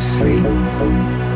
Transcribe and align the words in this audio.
sleep. 0.00 1.27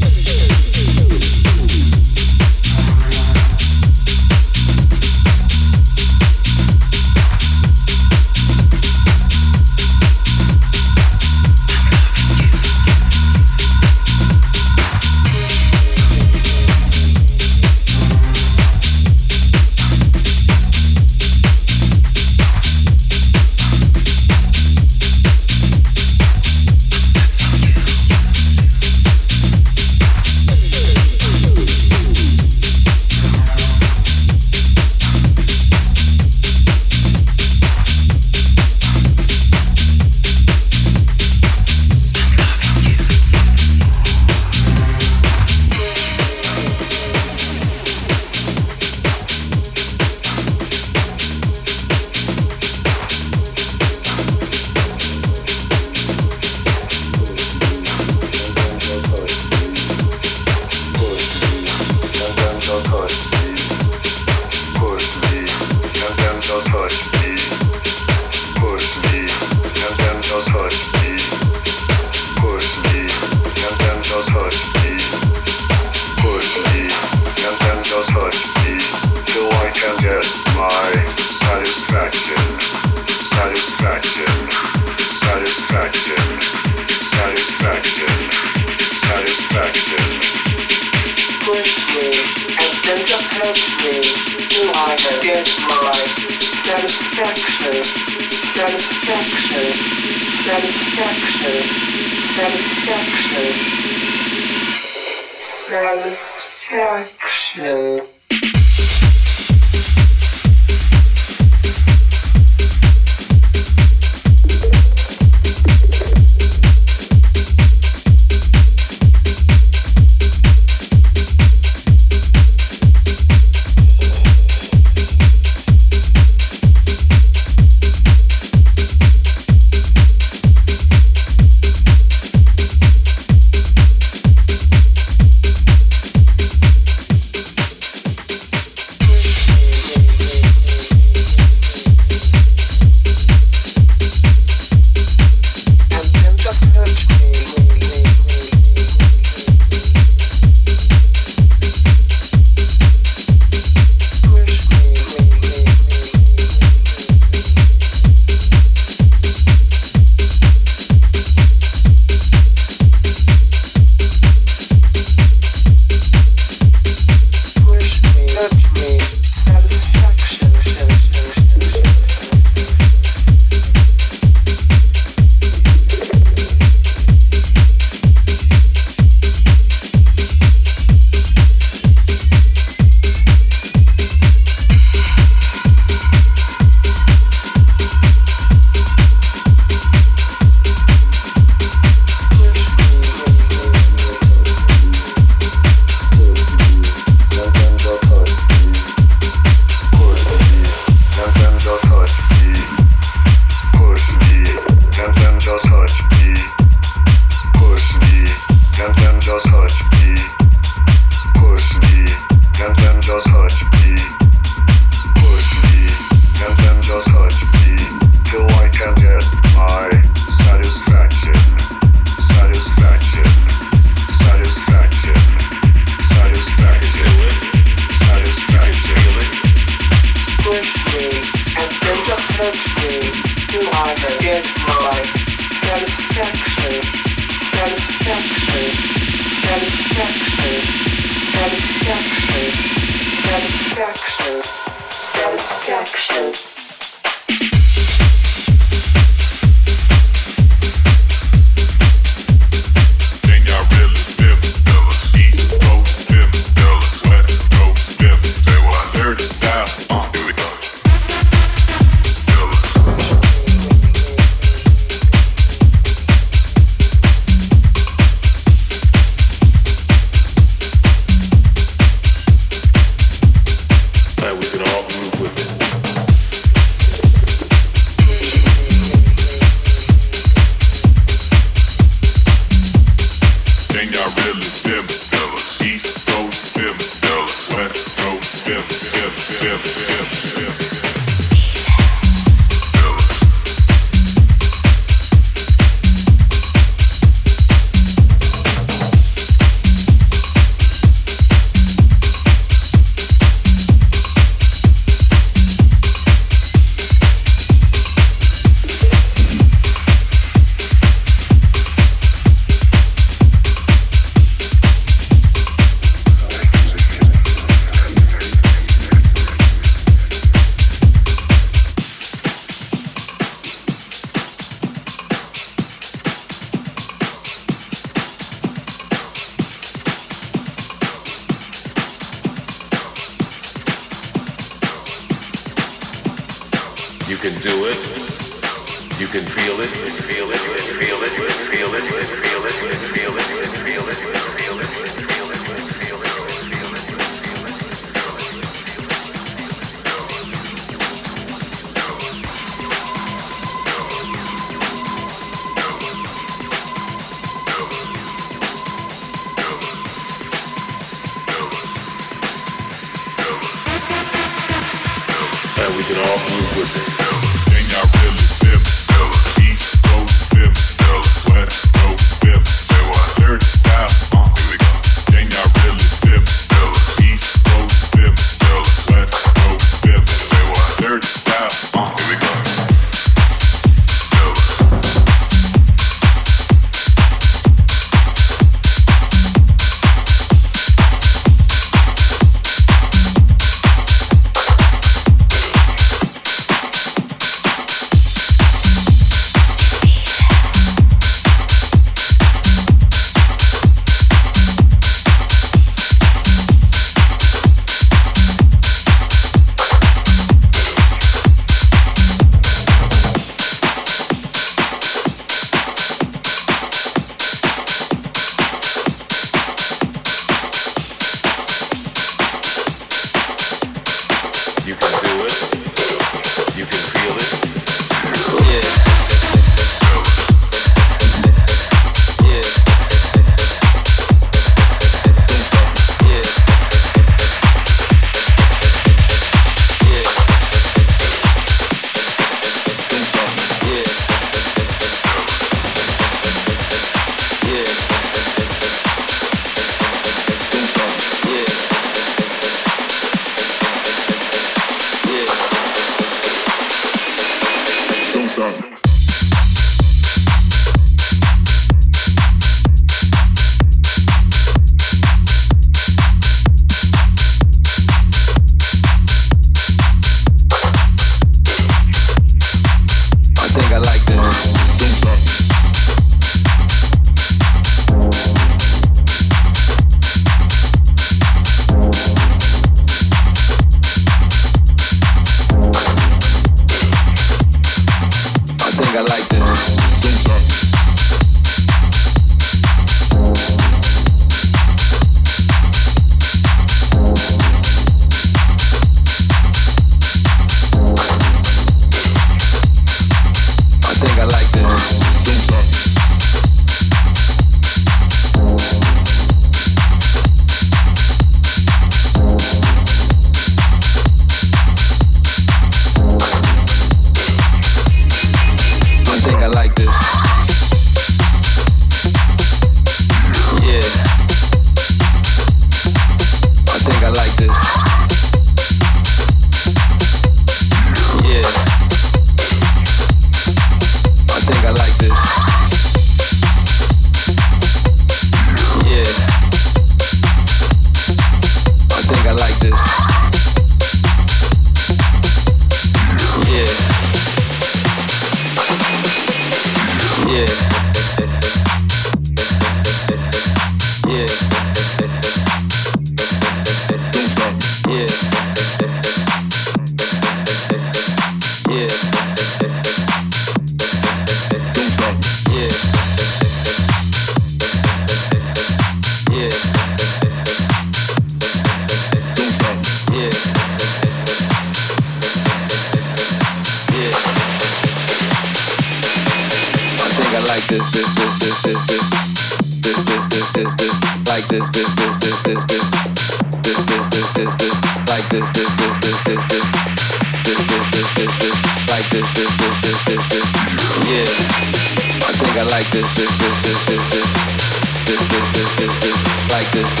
Forward 599.62 600.00